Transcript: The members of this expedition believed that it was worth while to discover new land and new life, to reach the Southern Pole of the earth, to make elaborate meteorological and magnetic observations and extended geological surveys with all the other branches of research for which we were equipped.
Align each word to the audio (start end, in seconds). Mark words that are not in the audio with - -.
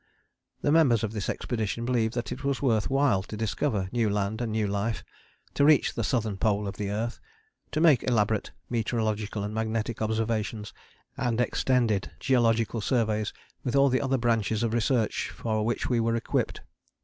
The 0.63 0.71
members 0.71 1.03
of 1.03 1.11
this 1.11 1.29
expedition 1.29 1.85
believed 1.85 2.15
that 2.15 2.31
it 2.31 2.43
was 2.43 2.59
worth 2.59 2.89
while 2.89 3.21
to 3.21 3.37
discover 3.37 3.87
new 3.91 4.09
land 4.09 4.41
and 4.41 4.51
new 4.51 4.65
life, 4.65 5.03
to 5.53 5.63
reach 5.63 5.93
the 5.93 6.03
Southern 6.03 6.37
Pole 6.37 6.67
of 6.67 6.77
the 6.77 6.89
earth, 6.89 7.19
to 7.71 7.79
make 7.79 8.01
elaborate 8.05 8.49
meteorological 8.67 9.43
and 9.43 9.53
magnetic 9.53 10.01
observations 10.01 10.73
and 11.17 11.39
extended 11.39 12.09
geological 12.19 12.81
surveys 12.81 13.31
with 13.63 13.75
all 13.75 13.89
the 13.89 14.01
other 14.01 14.17
branches 14.17 14.63
of 14.63 14.73
research 14.73 15.29
for 15.29 15.63
which 15.63 15.87
we 15.87 15.99
were 15.99 16.15
equipped. 16.15 16.61